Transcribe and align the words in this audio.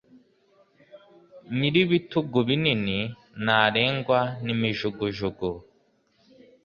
nyiri 1.57 1.79
ibitugu 1.85 2.37
binini 2.47 2.97
ntarengwa 3.43 4.19
n'imijugujugu 4.45 5.49